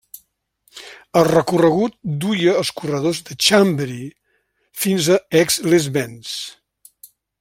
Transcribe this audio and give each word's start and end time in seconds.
El 1.19 1.25
recorregut 1.27 1.97
duia 2.23 2.55
els 2.61 2.71
corredors 2.81 3.19
de 3.27 3.37
Chambéry 3.49 4.01
fins 4.87 5.11
a 5.17 5.19
Aix-les-Bains. 5.43 6.33